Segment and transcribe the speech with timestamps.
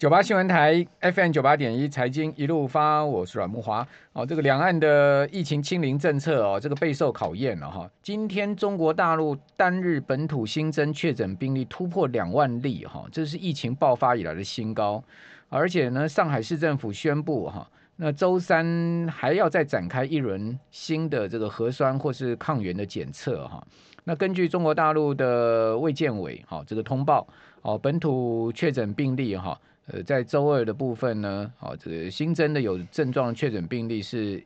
[0.00, 3.86] 九八新闻台 FM 九八点一财经一路发，我是阮慕华。
[4.14, 7.86] 哦，这个两岸的疫情清零政策哦，这个备受考验了哈。
[8.02, 15.04] 今天中国大陆单日本土新增确诊病例突破两万例哈，这是疫情爆发以来的新高。
[15.50, 23.62] 而且呢，上海市政府宣布哈，那周三还要再展开一轮新的这个核酸或是抗原的检测哈。
[24.04, 27.28] 那根据中国大陆的卫健委哈这个通报
[27.60, 29.60] 哦，本土确诊病例哈。
[29.92, 34.42] 呃，在周二的部分呢，好，这个新增的有症状确诊病例是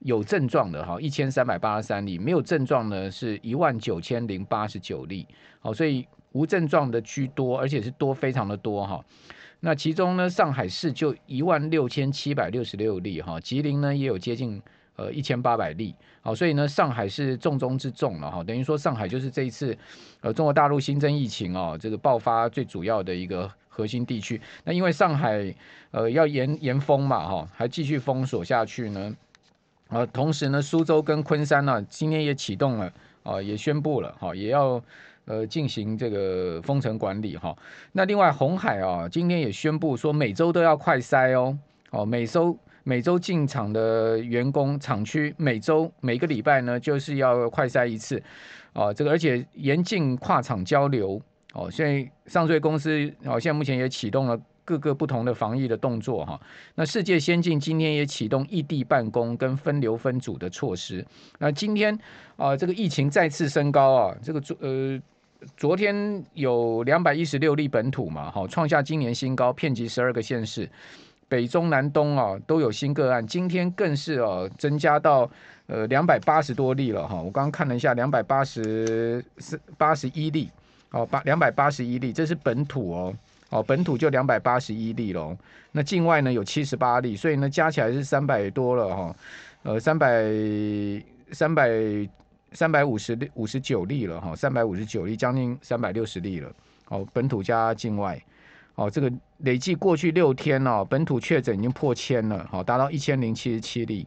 [0.00, 5.26] 有症状的哈，一千三百八十三例，没有症状呢是一万九千零八十九例，
[5.60, 9.04] 好，所以无症状的居多，而且是多非常的多哈。
[9.60, 14.60] 那其中呢，上海市就一万六千七百六十六例哈，吉林呢也有接近
[14.98, 19.74] 呃一千八百例，好，所以呢，上海是重中之重了哈，等于说上海就是这一次
[20.20, 23.50] 呃中国大陆新增疫情哦，这个爆发最主要的一个。
[23.70, 25.54] 核心地区，那因为上海
[25.92, 29.14] 呃要严严封嘛哈，还继续封锁下去呢，
[29.90, 32.92] 呃，同时呢，苏州跟昆山呢、今天也启动了
[33.22, 34.82] 啊，也宣布了哈，也要
[35.26, 37.56] 呃进行这个封城管理哈。
[37.92, 41.56] 那另外红海啊，今天也宣布说每周都要快筛哦，
[41.90, 42.58] 哦，每周
[42.88, 48.22] 每周进场的员工厂区每周每个礼拜呢就是要快筛一次
[48.72, 51.20] 啊，这个而且严禁跨厂交流。
[51.52, 52.90] 哦，所以上税公司
[53.24, 56.40] 哦，现在目前也启动了各个不同的防疫的动作哈。
[56.74, 61.04] 那世界先进今天也启动异地办公跟分流分组的措施。
[61.38, 61.98] 那今天
[62.36, 64.98] 啊，这个疫情再次升高啊，这个昨呃
[65.56, 70.68] 昨天有两百一十六例本土嘛，好创下今年新高，遍及十二个县市，
[71.28, 73.26] 北中南东啊都有新个案。
[73.26, 75.30] 今天更是哦、增加到
[75.66, 77.16] 呃两百八十多例了哈。
[77.16, 80.50] 我刚刚看了一下，两百八十四八十一例。
[80.90, 83.14] 哦，八两百八十一例，这是本土哦，
[83.50, 85.36] 哦，本土就两百八十一例喽。
[85.70, 89.16] 那境外呢有七十八例，所以呢加起来是三百多了哈，
[89.64, 90.24] 呃，三百
[91.30, 91.70] 三百
[92.52, 96.50] 三百五十五十九例了哈，三百五十九例，将近三百六十例了。
[96.88, 98.18] 哦，本土加境外，
[98.78, 104.06] 哦，这个累计过去六天哦，本土确诊已经破千了，好，达到一千零七十七例。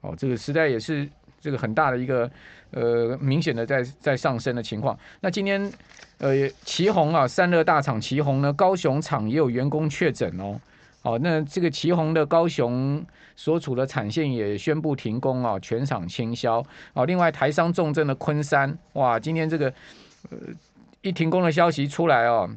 [0.00, 1.06] 哦，这个实在也是
[1.38, 2.30] 这个很大的一个
[2.70, 4.98] 呃明显的在在上升的情况。
[5.20, 5.70] 那今天。
[6.18, 10.58] 呃，奇鋐啊，散热大厂奇鋐呢，高雄厂也有员工确诊哦。
[11.02, 13.04] 哦，那这个奇鋐的高雄
[13.36, 16.64] 所处的产线也宣布停工啊，全厂清销。
[16.94, 19.70] 哦，另外台商重症的昆山，哇，今天这个
[20.30, 20.38] 呃
[21.02, 22.48] 一停工的消息出来哦。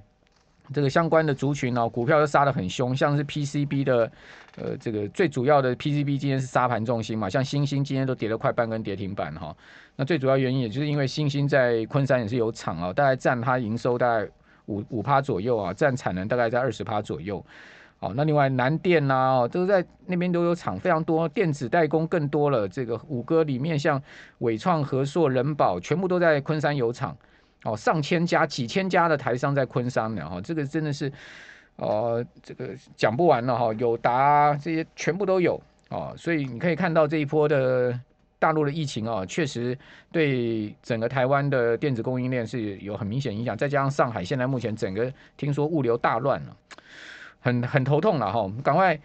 [0.73, 4.11] 这个相关的族群哦，股票都杀得很凶，像是 PCB 的，
[4.55, 9.55] 呃，这个最主要的 PCB 今天是杀盘重心嘛，像星星今天都跌了快半根跌停板哈。
[9.95, 14.29] 那最主要原因也就是因为星星在昆山也是有厂啊，大概占它营收大概
[14.67, 17.43] 五五趴左右啊，占产能大概在二十趴左右。
[18.01, 22.65] 好，那另外南电呐，哦，都在那边都有厂非常多，电子代工更多了。
[22.65, 24.01] 这个五哥里面像
[24.37, 27.17] 伟创、和硕、仁宝，全部都在昆山有厂。
[27.63, 31.11] 哦，上千家、几千家的台商在昆山呢，哈，这个真的是，
[31.75, 37.99] 呃，这个讲不完了哈，友达这些全部都有哦，所以你可以看到这一波的
[38.39, 39.77] 大陆的疫情啊，确实
[40.09, 46.55] 对整个台湾的电子供应链是有很明显影响，再加上上海现在目前整个听说物流大乱了，
[47.41, 48.97] 很很头痛了哈，赶快，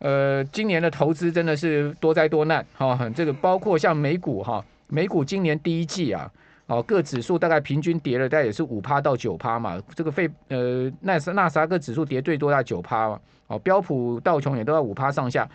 [0.00, 6.30] 呃，今年的投资真的是多灾多难哈，这个包括像美股哈，美股今年第一季啊。
[6.72, 9.78] 哦，各指数大概平均跌了，大概也是五趴到九趴嘛。
[9.94, 13.20] 这个费呃纳斯纳斯达克指数跌最多在九趴嘛。
[13.48, 15.46] 哦，标普道琼也都在五趴上下。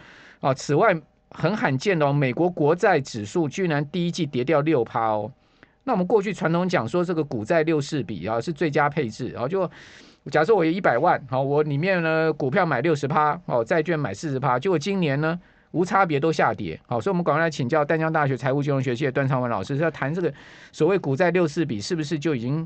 [0.42, 0.96] 哦，此外
[1.32, 5.32] 很罕见的哦，美国国债指数居然第一季跌掉六趴哦。
[5.84, 9.68] 那我们过去传统讲说这个股债六四比啊是最佳配置，然后就
[10.30, 15.40] 假设我有一百万，好，我里面呢股票买六十趴，哦，债券买四十趴，结果今年呢？
[15.72, 20.34] 无差别都下跌，好，所以我们赶快来请教淡江大学财务金融学系的段昌文老师，是要谈这个
[20.72, 22.66] 所谓股债六四比，是不是就已经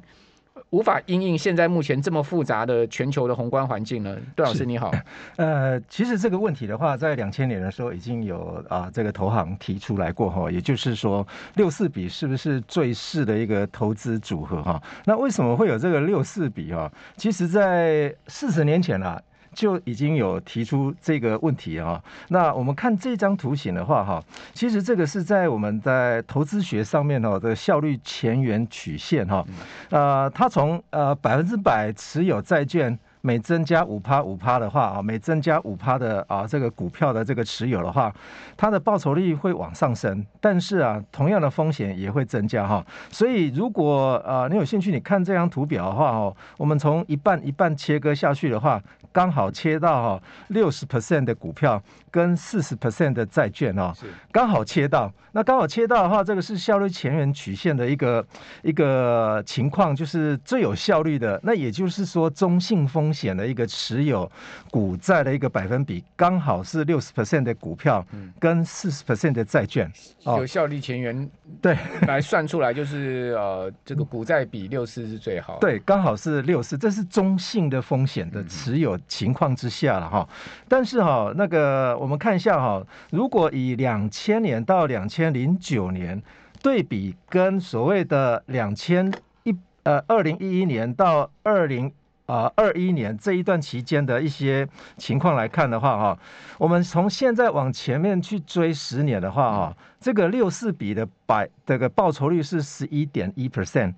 [0.69, 4.15] 无法因应现在目前这么复杂的全球的宏观环境呢？
[4.35, 4.91] 段老师你好，
[5.37, 11.25] 呃，其实这个问题的话，在两千年的时候已经有啊这个投行提出来过哈，也就是说
[11.55, 14.81] 六四比是不是最适的一个投资组合哈？
[15.05, 16.91] 那为什么会有这个六四比哈？
[17.17, 19.19] 其实，在四十年前啊。
[19.53, 22.01] 就已经有提出这个问题啊。
[22.29, 29.45] 那我们看这张图形的话，哈，其实这个是在我们在投资学上面哦的效率前缘曲线哈。
[29.89, 38.13] 呃，它从呃百分之百持有债券每增加五趴五趴的话啊，每增加五趴的啊这个股票的这个持有的话，
[38.57, 42.85] 它的报酬率会往上升，但是啊，同样的风险也会增加哈。
[43.09, 48.81] 所以如果啊你有兴趣，你看这张图表的话哦，我们从一半一半切割下去的话，
[49.11, 53.93] 刚好切到哈六十 percent 的股票跟四十 percent 的债券哦，
[54.31, 55.11] 刚好切到。
[55.33, 58.25] 那刚好切到的话，这个是效率前缘曲线的一个
[58.63, 61.39] 一个情况，就是最有效率的。
[61.41, 64.29] 那也就是说，中性风险的一个持有
[64.69, 68.05] 股债的一个百分比，刚好是六十 percent 的股票
[68.39, 69.89] 跟四十 percent 的债券。
[70.25, 71.29] 嗯、有效率前缘
[71.61, 71.77] 对
[72.07, 75.59] 来算出来，就是呃这个股债比六四是最好。
[75.61, 80.27] 对，刚好是六四，这是中性的风险的持有情况之下了哈。
[80.67, 85.21] 但是哈，那个我们看一下哈，如果以两千年到两千。
[85.21, 86.19] 千零九年
[86.63, 89.13] 对比跟所谓的两千
[89.43, 91.91] 一呃二零一一年到二零
[92.31, 96.19] 啊二一年这一段期间的一些情况来看的话哈，
[96.57, 103.93] 我们从现在往前面去追十年的话哈，这个六四比的百这个报酬率是十一点一 percent。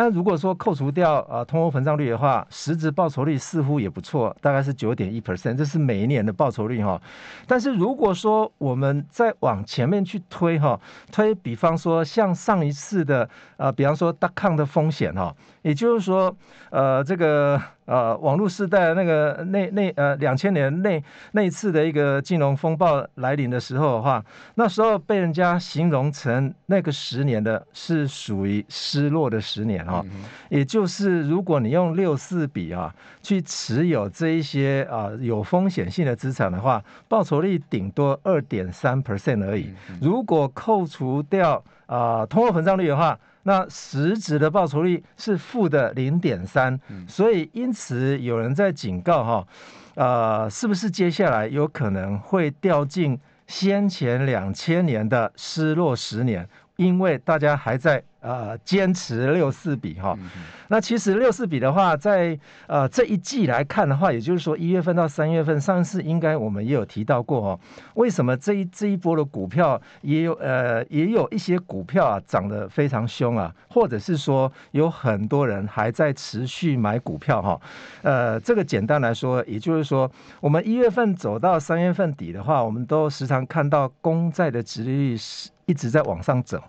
[0.00, 7.02] 那如果说扣除掉呃通货膨胀率的话，实质报酬率似乎也不错，大概是九点一 percent，这是每一年的报酬率哈。
[7.48, 10.78] 但是如果说我们再往前面去推哈，
[11.10, 16.36] 推比方说像上一次的呃，比方说大抗的风险哈，也就是说
[16.70, 17.60] 呃这个。
[17.88, 21.02] 呃，网络时代那个那那呃两千年那
[21.32, 24.22] 那一次的一个金融风暴来临的时候的话，
[24.56, 30.06] 那时候被人家形容成那个十年的是属于失落的十年哈、哦，
[30.50, 39.72] 也就是如果你用六四比啊去持有这一些啊有风险性的资产的话，报酬率顶多二点三 percent 而已。
[39.98, 49.46] 如果扣除掉啊通货膨胀率的话，那实质的报酬率是负的零点三，所以因此有人在警告哈，
[49.94, 56.46] 呃，是不是接下来有可能会掉进先前两千年的失落十年？
[56.78, 58.02] 因为大家还在。
[58.20, 60.28] 呃，坚持六四比哈，嗯、
[60.66, 62.36] 那其实六四比的话，在
[62.66, 67.60] 呃这一季来看的话，也就是说一月份到三月份，上次应该我们也有提到过哦。
[67.94, 77.60] 为什么这一这一波的股票也有呃也有一些股票啊涨得非常凶啊，或者是说有很多人还在持续买股票哈？
[78.02, 80.10] 呃，这个简单来说，也就是说，
[80.40, 86.60] 我们一月份走到三月份底的话，我们都时常看到公债的殖利率是一直在往上走。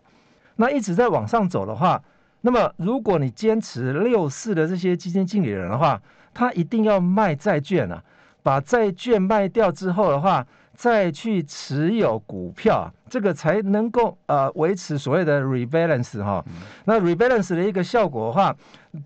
[0.58, 2.00] 那一直在往上走的话，
[2.42, 6.00] 那么如果你坚持六四的这些基金经理人的话，
[6.34, 8.04] 他一定要卖债券啊，
[8.44, 16.44] 把债券卖掉之后的话，再去持有股票，这个才能够呃维持所谓的 rebalance 哈。
[16.84, 18.54] 那 rebalance 的一个效果的话，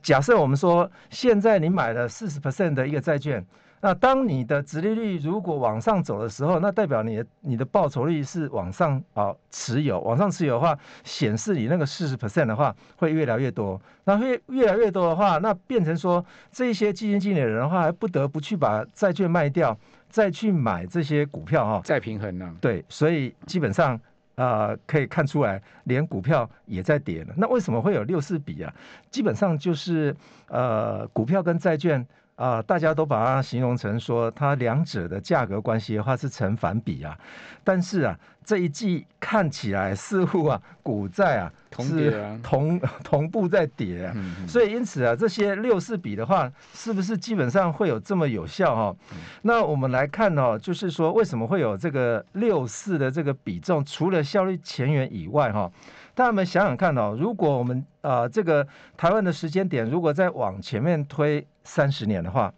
[0.01, 3.45] 假设我们说现在你买了四十 percent 的一个债券。
[3.85, 13.81] 那当你的殖利率如果往上走的时候，那代表你的你的报酬率是往上啊持有，往上持有的话，显示你那个四十 percent 的话会越来越多。
[14.06, 19.77] 那越越来越多的话，那变成说这些基金经理人的话，还不得不去把债券卖掉，
[20.07, 22.56] 再去买这些股票哈，再平衡呢？
[22.62, 23.95] 对，所以基本上
[24.35, 27.33] 啊、呃、可以看出来，连股票也在跌了。
[27.35, 28.74] 那为什么会有六四比啊？
[29.12, 30.15] 基本上就是
[30.47, 32.07] 呃股票跟债券。
[32.35, 37.18] 啊、呃，大家都把它形容成说，它两者的价格关系的话是成反比啊。
[37.63, 44.13] 但是啊，这一季看起来似乎啊，股债啊是同 同步在跌啊。
[44.15, 48.97] 嗯嗯，所以因此啊，这些六四比的话，是不是基本上会有这么有效哈、哦？
[49.12, 53.85] 嗯、那我们来看哦，就是说为什么会有这个六四的这个比重？
[53.85, 55.71] 除了效率前缘以外哈、哦。
[56.16, 62.54] 大家们想想看哦，如果我们啊、呃、这个台湾的时间点，如果再往前面推三十年的话，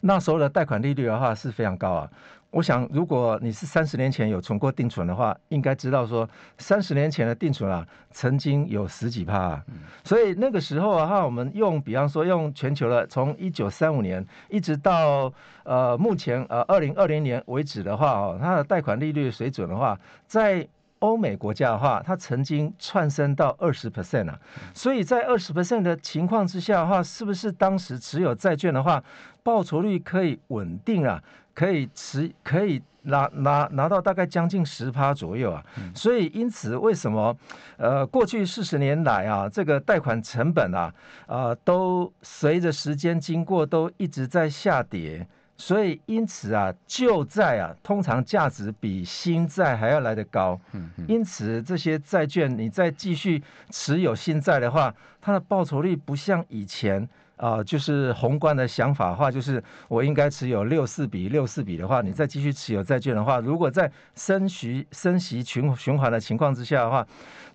[0.00, 2.10] 那时候的贷款利率的话是非常高啊。
[2.50, 6.28] 我想，如果你是三十年前有存过定存的话，应该知道说，
[6.58, 9.64] 三十年前的定存啊，曾经有十几趴啊。
[10.02, 20.66] 所以那个时候的话，我们用比方说用全球的，从一九三五年一直到呃目前呃二零二零年为止的话哦，它的贷款利率水准的话，在
[21.00, 24.38] 欧美国家的话，它曾经窜升到二十 percent 啊，
[24.74, 29.02] 所以在二十 percent 的情况之下的话，是不是当时持有债券的话，
[29.42, 31.22] 报酬率可以稳定啊，
[31.54, 35.64] 可以持可以拿拿拿到大概将近十趴左右啊？
[35.94, 37.34] 所以因此，为什么
[37.78, 40.92] 呃过去四十年来啊，这个贷款成本啊
[41.26, 45.26] 啊、呃、都随着时间经过都一直在下跌。
[45.60, 50.58] 所以，因此啊，旧债啊，通常价值比新债还要来得高。
[51.06, 67.06] 因此，这些债券你再继续持有新债的话，它的报酬率不像以前啊、呃，就是宏观的想法的话，就是我应该持有六四比六四比的话，你再继续持有债券的话，如果在升息升息循循环的情况之下的话，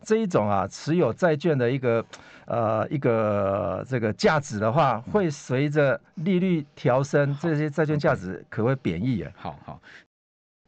[0.02, 2.04] 这一种啊持有债券的一个
[2.48, 9.32] 呃一个这个价值的话，会随着利率调升，这些债券价值可会贬义啊。
[9.36, 9.80] 好好。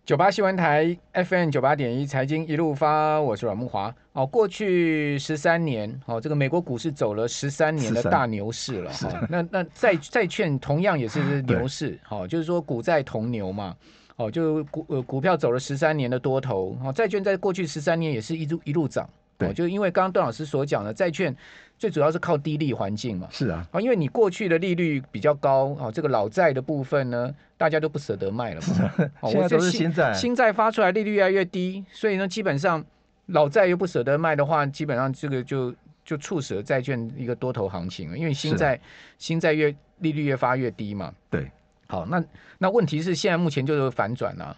[0.07, 3.93] 九八新闻台 FM 九八点一财经一路发，我是阮木华。
[4.13, 8.93] 哦，过去十三年，哦，这个美国股市走了十三年的大牛市了。
[8.93, 13.75] 哈、哦，那那债债券同样也是牛市，好、哦，就是说股债同牛嘛。
[14.15, 19.09] 哦，就股呃股票走了十三年的多头，哦，债券在过去十三年也是一路一路涨。
[19.37, 21.35] 对，就因为刚刚段老师所讲的，债券
[21.77, 23.27] 最主要是靠低利环境嘛。
[23.31, 29.29] 是啊，啊，因为你过去的利率比较高，啊，这个老债的部分呢，大家都不舍得卖了嘛。
[29.29, 32.83] 现在都是新债，新债发出来利率越来越低，所以呢，基本上
[33.27, 35.71] 老债又不舍得卖的话，基本上这个就
[36.03, 38.79] 就促使了债券一个多头行情，因为新债
[39.19, 41.13] 新债越利率越发越低嘛。
[41.29, 41.51] 对，
[41.87, 42.23] 好，那
[42.57, 44.57] 那问题是现在目前就是反转了、啊。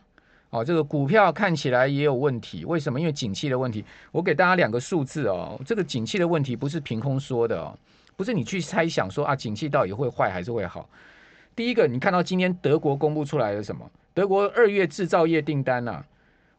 [0.51, 2.99] 哦，这个股票看起来也有问题，为什么？
[2.99, 3.85] 因为景气的问题。
[4.11, 7.77] 我给大家两个数字哦，这个景气的问题不是凭空说的哦，
[8.15, 10.89] 不是你去猜想说啊，景气到底会坏还是会好。
[11.55, 13.89] 第一个，你看到今天德国公布出来的什么？
[14.13, 16.05] 德国二月制造业订单呐、啊，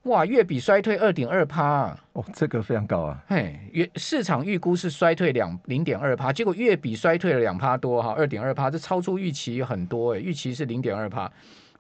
[0.05, 3.25] 哇，月比衰退二点二趴，哦，这个非常高啊。
[3.27, 11.31] 嘿，月市场预估是衰退两零点二趴，结果月比衰退了两趴多哈，二点二趴，这超出预期很多诶，预期是零点二趴。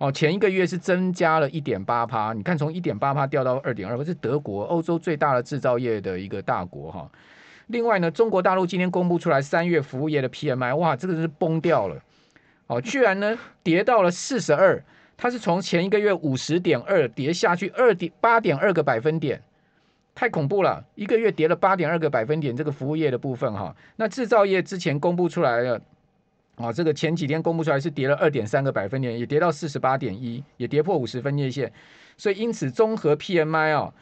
[0.00, 7.06] 哦，前一个月是增加了一点八趴，你看从一点八趴掉到二点二，这是德国，欧洲最大的制造业的一个大国哈。
[7.66, 12.02] 另外呢，中国大陆今天公布出来三月服务业的 PMI，哇，这个是崩掉了，
[12.66, 14.82] 哦，居然呢跌到了四十二，
[15.18, 19.42] 它是从前一个月五十点二跌下去二点八点二个百分点，
[20.14, 25.78] 太恐怖了，一个月跌了八点二个百分点，这个服务业的部分哈，那制造业之前公布出来了。
[26.60, 31.72] 啊，这个前几天公布出来是跌了二点三个百分点，也跌到四十八点一，也跌破五十分界线，
[32.16, 33.94] 所以因此综合 PMI 啊，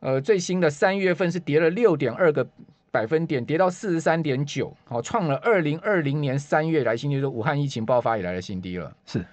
[0.00, 2.46] 呃，最新的三月份是跌了六点二个
[2.90, 8.96] 百分点，跌到四十三点九，好，创了二零二零年三月来新低，就是武汉疫情爆发以来的新低了。
[9.04, 9.24] 是，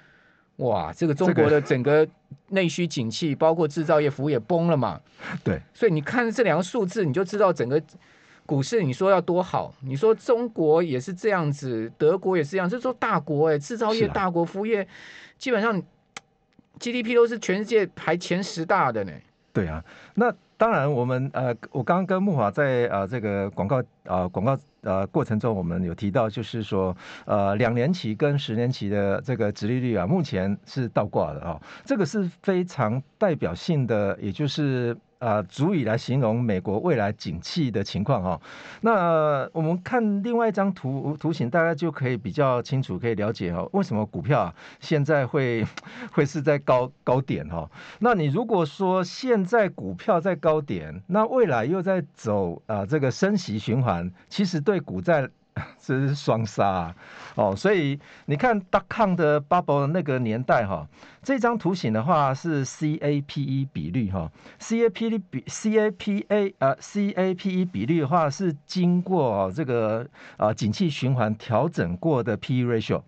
[0.57, 2.05] 哇，这个中国的整个
[2.49, 4.99] 内需景气，包括制造业、服务也崩了嘛？
[5.43, 7.81] 对，所以你看这两个数字，你就知道整个。
[8.45, 9.73] 股市你说要多好？
[9.81, 14.87] 你说中国也是这样子，德国也是这样，就是说大国哎、欸，制造业大国，服务业
[15.37, 15.81] 基本上
[16.79, 19.11] GDP 都是全世界排前十大的呢。
[19.51, 19.83] 对啊，
[20.13, 34.95] 那当然我们呃，我刚刚跟木华在呃这个广告呃广告呃过程中，我们有提到，就是说呃两年期跟十年期的这个殖利率啊，目前是倒挂的啊、哦，这个是非常代表性的，也就是。
[35.19, 38.41] 啊，足以来形容美国未来景气的情况哈。
[38.81, 45.65] 那我们看另外一张图图形，大家就可以比较清楚，可以了解哈，为什么股票啊现在会
[46.11, 47.69] 会是在高高点哈？
[47.99, 55.29] 那你如果说现在股票在高点，那未来又在走啊这个升息循环，其实对股债。
[55.79, 56.95] 这是双杀啊，
[57.35, 60.85] 哦，所以你看 dot-com 的 bubble 的那个年代哈，
[61.23, 73.01] 这张图形的话是 CAPE 比率哈，CAPE 比 CAPA 呃 CAPE 比率的话是经过这个啊景气循环调整过的 PE ratio，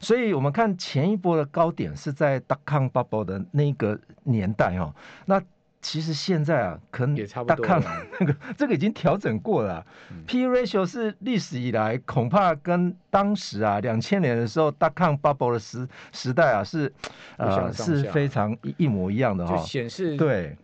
[0.00, 4.92] 所以我们看前一波的高点是在 dot-com bubble 的那个年代哈，
[5.26, 5.40] 那。
[5.84, 7.14] 其实现在啊，可能
[7.46, 7.78] 大看
[8.18, 9.86] 那个 这个已经调整过了，啊。
[10.10, 16.90] 嗯、P ratio 是历史以来恐怕跟当时啊两千年的时候大康 bubble 的时时代啊是
[17.36, 20.56] 呃是非常一一模一样的哈，显示对。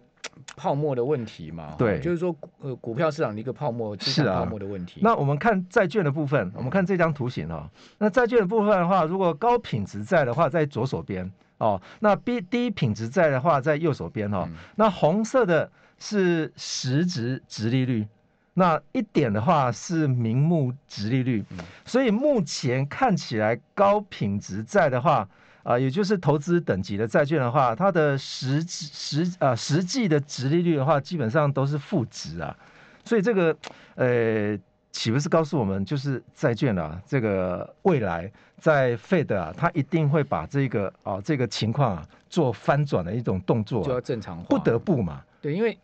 [0.56, 5.00] 泡沫的问题嘛，对，就是说呃股票市场的一个泡沫是泡沫的问题。
[5.00, 11.30] 啊、那我们看债券的部分，我们看这张图形啊，那债券的部分的话，如果高品质债的话，在左手边。
[11.60, 18.08] 哦，那 B 低品质债的话在右手边哦，嗯、那红色的是实质值利率，
[18.54, 25.18] 那一点的话是名目值利率，嗯、所以目前看起来高品质债的话，
[25.62, 32.56] 啊、呃，也就是投资等级的债券的话，它的实实啊、呃、实际的值利率的话，基本上都是负值啊，
[33.04, 33.54] 所以这个
[33.96, 34.58] 呃。
[34.92, 45.22] 岂不是告诉我们，就是债券啊，这个未来在 Fed 啊，它一定会把这个啊这个情况啊做翻转的一种动作，就要正常化，不得不嘛。
[45.40, 45.78] 对，因为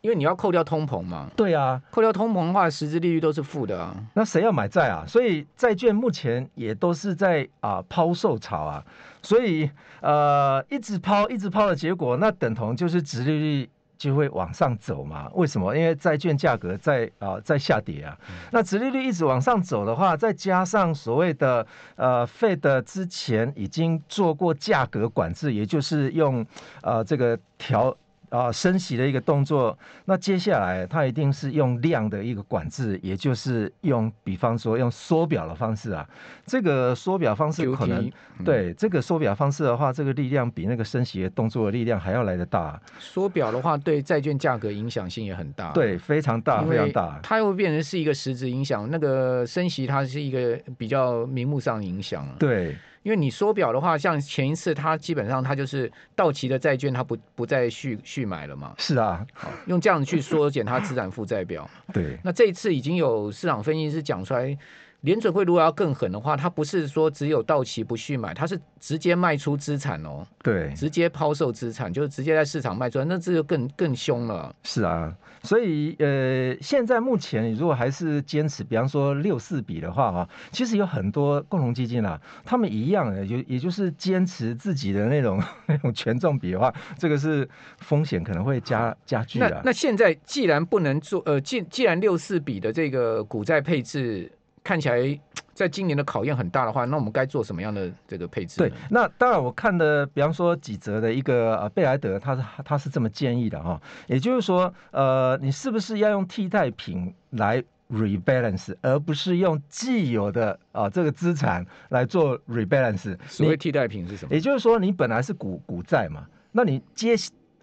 [0.00, 1.28] 因为你要扣掉通膨嘛。
[1.36, 3.94] 对啊，扣掉通膨的话，实质利率都是负的啊。
[4.14, 5.04] 那谁要买债啊？
[5.06, 8.84] 所以债券目前也都是在啊抛售潮啊，
[9.22, 9.68] 所以
[10.00, 15.30] 呃一直抛一直抛的结果，那等同就是殖利率就会往上走嘛？
[15.34, 15.74] 为什么？
[15.76, 18.16] 因为债券价格在啊在下跌啊。
[18.50, 26.46] 那殖利率一直往上走的话，再加上所谓的呃 Fed 之前已经做过价格管制，也就是用
[26.82, 27.96] 呃这个调。
[28.30, 36.08] 啊，升息的一个动作，那接下来它一定是用量的一个管制，也就是用，比方说用缩表的方式啊，
[36.46, 38.10] 这个缩表方式可能
[38.44, 42.80] 对这个缩表方式的话，这个力量比那个升息的动作的力量还要来得大。
[42.98, 47.20] 缩表的话，对债券价格影响性也很大，对，非常大，非常大。
[47.22, 52.76] 它又会变成是一个实质影响，那个升息它是一个比较名目上的影响，对。
[53.06, 58.74] 因为你缩表的话，像前一次，它基本上它就是到期的债券，它不不再续续买了嘛。
[58.78, 59.24] 是啊，
[59.66, 61.70] 用这样子去缩减它资产负债表。
[61.94, 62.18] 对。
[62.24, 64.58] 那这一次已经有市场分析师讲出来，
[65.06, 70.26] 联准会如果要更狠的话，它不是说只有到期不续买，它是直接卖出资产哦。
[70.42, 70.74] 对。
[70.74, 74.52] 直接抛售资产，就是直接在市场卖出来，那这就更更凶了。
[74.64, 75.14] 是啊。
[75.44, 87.48] 所以，呃，现在目前你如果还是坚持，比方说六四比的话，哈，其实有很多共同基金啊，他们一样的，就也就是坚持自己的那种 那种权重比的话，这个是
[87.78, 89.48] 风险可能会加加剧的。
[89.48, 94.28] 那那现在既然不能做，呃，既既然六四比的这个股债配置
[94.66, 95.20] 看起来。
[95.56, 98.58] 在今年的考验很大的话，那我们该做什么样的这个配置？
[98.58, 113.16] 对，那当然我看的，比方说几则的一个呃贝莱德，他是他是这么建议的哈，也就是说，呃，你是不是要用替代品来 rebalance，而不是用既有的啊、呃、这个资产来做 rebalance？
[113.26, 114.34] 所谓替代品是什么？
[114.34, 117.16] 也就是说，你本来是股股债嘛，那你接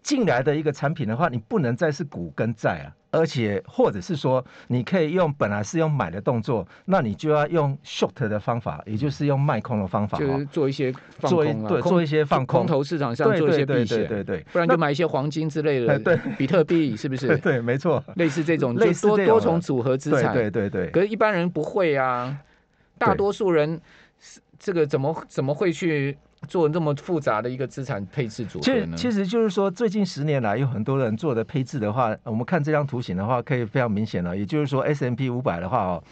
[0.03, 2.93] 进来的一个产品的话，你不能再是股跟债啊。
[3.15, 17.37] 而且，或者是说，你可以用本来是用买的动作，那你就要用 short 的方法，也就是用卖空的方法，就是做一些放空、啊、做对做一些放空，空头市场上做一些避险，对对对，不然就买一些黄金之类的， 对，比特币是不是？
[17.37, 20.89] 对，没错，类似这种，类似多多重组合资产，对对对。
[20.89, 22.35] 可是一般人不会啊，
[22.97, 23.79] 大多数人
[24.57, 26.17] 这个怎么怎么会去？
[26.47, 28.95] 做那么复杂的一个资产配置组合呢？
[28.97, 34.35] 其实，其实就是说，最近十年来有很多人做的配置的话，我们看这张图形的话，可以非常明显了。
[34.35, 36.03] 也就是说，S M P 五百的话哦，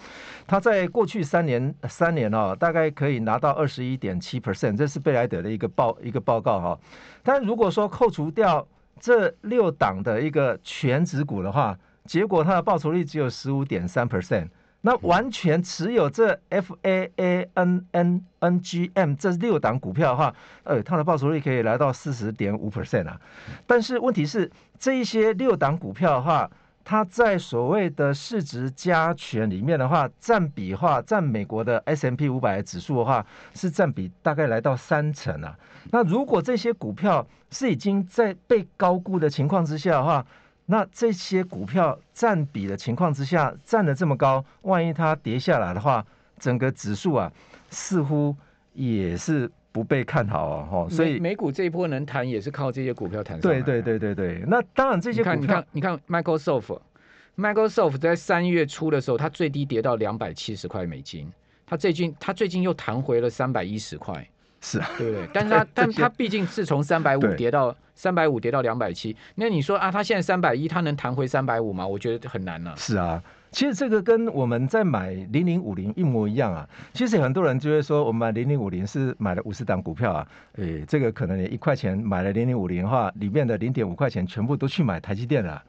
[0.48, 6.80] 它在过去三年三年哦，大概可以拿到二十一点七 percent，这是贝莱德的一个报一个报告哈。
[7.24, 8.68] 但如果说扣除掉
[9.00, 14.48] 这六档的一个全值股的话，结果它的报酬率只有十五点三 percent。
[14.82, 23.22] 那完全持有这 F A A N N N G M 这六档股票的话，呃，它的报酬率可以来到四十点五 percent 啊。
[23.68, 26.50] 但是问题是，这一些六档股票的话，
[26.84, 35.56] 它在所谓的市值加权里面的话，占比的话，占美国的 S M P 五百指数的话，是占比大概来到三成啊。
[35.92, 40.26] 那如果这些股票是已经在被高估的情况之下的话，
[40.72, 46.06] 那这些股票占比的情况之下，占的这么高，万一它跌下来的话，
[46.40, 47.30] 整个指数啊，
[47.70, 48.34] 似乎
[48.72, 50.66] 也是不被看好啊。
[50.66, 53.42] 哈，所以美股这一波能弹，也是靠这些股票弹上。
[53.42, 61.30] 对对对对对，那当然这些股票，你看你看，你看 Microsoft，Microsoft 在三月初的时候，它最低跌到两百七十块美金，
[61.66, 64.26] 它最近它最近又弹回了三百一十块。
[64.62, 65.28] 是啊，对不对？
[65.34, 71.86] 但是它，但它毕竟是从三百五跌到三百五跌到两百七，那你说啊，它现在三百一，它能弹回三百五吗？
[71.86, 72.76] 我觉得很难了、啊。
[72.78, 73.22] 是啊，
[73.52, 76.68] 其实这个跟我们在买零零五零一模一样啊。
[76.94, 85.62] 其实很多人就会说，我们买零零五零是买了五十档股票啊，诶，这个可能你一块钱买了零零五零的话，里面的零点五块钱全部都去买台积电了。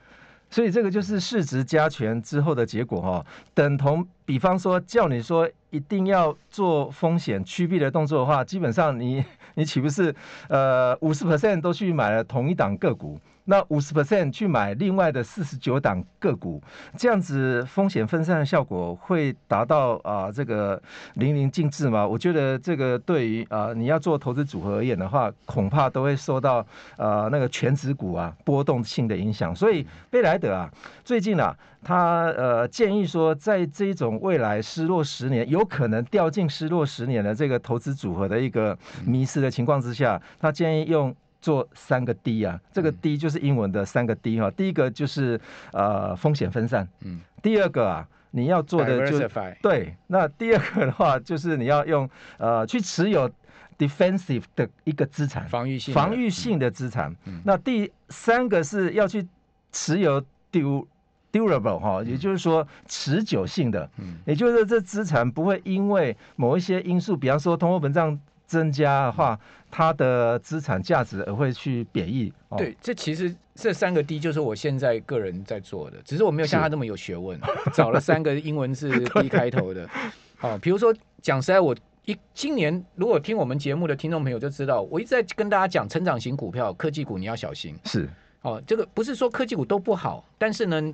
[0.51, 9.23] 所以这个就是市值加权之后的结果哈、哦，等同比方说叫你说一定要做风险趋避的动作的话，基本上你
[9.57, 10.15] 你岂不是
[10.49, 13.21] 呃五十 percent 都去买了同一档个股？
[13.45, 16.63] 那五十 percent 去买另外的四十九档个股，
[16.97, 20.81] 这样子风险分散的效果会达到啊、呃、这个
[21.15, 22.07] 淋漓尽致吗？
[22.07, 26.65] 我觉得这个对于啊、你要做投资组合而言的话，恐怕都会受到
[26.97, 29.55] 啊、那个权值股啊波动性的影响。
[29.55, 30.71] 所以贝莱德啊
[31.05, 41.15] 最近啊他呃建议说，在这种未来失落十年有可能掉进失落十年的这个投资组合的一个迷失的情况之下，他建议用。
[41.43, 44.51] 做三个 D 啊，这个 D 就是英文的三个 D 哈、啊。
[44.53, 45.41] 第一个就是
[45.73, 47.21] 呃风险分散，嗯。
[47.43, 49.29] 第二个啊，你要做的就
[49.61, 49.93] 对。
[50.07, 53.29] 那第二个的话，就是你要用呃去持有
[53.77, 57.13] defensive 的一个资产，防御性防御性的资产。
[57.25, 59.27] 嗯、那第三个是要去
[59.73, 60.21] 持有
[60.53, 60.87] du
[61.33, 64.17] durable 哈、啊，也就是说持久性的，嗯。
[64.27, 68.21] 也就是这资产不会因为某一些因素，比方说通货膨胀。
[68.45, 69.41] 增加的话，
[69.71, 72.31] 它的资产价值而会去贬义。
[72.51, 77.41] 哦、对，这其实这三个 D 就是我现在个人在做的，只是我没有像他那么有学问，
[77.73, 78.91] 找了三个英文是
[79.23, 79.89] D 开头的。
[80.37, 87.75] 好，比如说讲实在，我一今年如果听我们节目的听众朋友就知道，我一直在跟大家讲成长型股票、科技股你要小心。
[87.87, 88.07] 是，
[88.43, 90.93] 哦，这个不是说科技股都不好，但是呢，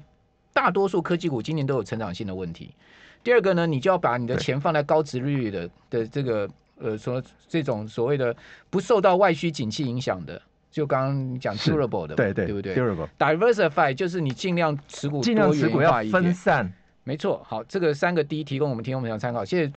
[0.52, 2.74] 大多数科技股今年都有成长性的问题。
[3.22, 8.34] 第二个呢，你就要把你的钱放在高值利率的的这个呃，说这种所谓的
[8.70, 17.44] 不受到外需景气影响的，就刚刚讲 durable 的，对对，对不对？durable diversify 就是你尽量持股尽量持股要分散，没错。
[17.44, 19.66] 好，这个三个 D 提供我们听众朋友参考，谢谢。